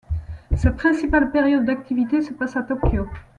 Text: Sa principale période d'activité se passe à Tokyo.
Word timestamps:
Sa 0.57 0.71
principale 0.71 1.29
période 1.29 1.63
d'activité 1.65 2.23
se 2.23 2.33
passe 2.33 2.57
à 2.57 2.63
Tokyo. 2.63 3.07